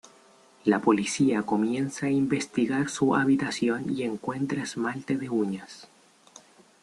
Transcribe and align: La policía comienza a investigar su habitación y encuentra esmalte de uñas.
La 0.65 0.79
policía 0.79 1.43
comienza 1.43 2.07
a 2.07 2.09
investigar 2.09 2.89
su 2.89 3.13
habitación 3.15 3.95
y 3.95 4.01
encuentra 4.01 4.63
esmalte 4.63 5.15
de 5.15 5.29
uñas. 5.29 5.87